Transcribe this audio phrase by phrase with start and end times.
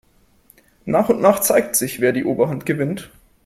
[0.85, 3.11] Nach und nach zeigt sich, wer die Oberhand gewinnt.